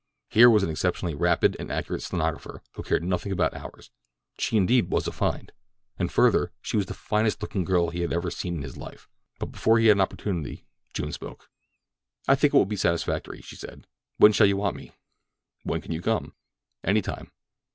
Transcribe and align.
Here 0.29 0.49
was 0.49 0.63
an 0.63 0.71
exceptionally 0.71 1.13
rapid 1.13 1.55
and 1.59 1.71
accurate 1.71 2.01
stenographer 2.01 2.63
who 2.73 2.81
cared 2.81 3.03
nothing 3.03 3.31
about 3.31 3.53
hours—she 3.53 4.55
was 4.55 4.59
indeed 4.59 4.91
a 4.91 5.11
find; 5.11 5.51
and 5.95 6.11
further, 6.11 6.51
she 6.59 6.75
was 6.75 6.87
the 6.87 6.95
finest 6.95 7.39
looking 7.43 7.63
girl 7.63 7.91
be 7.91 8.01
had 8.01 8.11
ever 8.11 8.31
seen 8.31 8.55
in 8.55 8.61
his 8.63 8.77
life. 8.77 9.07
But 9.37 9.51
before 9.51 9.77
he 9.77 9.85
had 9.89 9.97
an 9.97 10.01
opportunity 10.01 10.65
June 10.95 11.11
spoke. 11.11 11.51
"I 12.27 12.33
think 12.33 12.49
that 12.53 12.57
will 12.57 12.65
be 12.65 12.77
satisfactory," 12.77 13.41
she 13.41 13.55
said. 13.55 13.85
"When 14.17 14.33
shall 14.33 14.47
you 14.47 14.57
want 14.57 14.75
me?" 14.75 14.93
"When 15.61 15.81
can 15.81 15.91
you 15.91 16.01
come?" 16.01 16.33
"Any 16.83 17.03
time." 17.03 17.29